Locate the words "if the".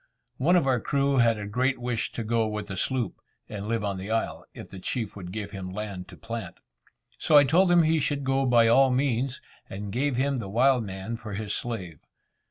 4.51-4.79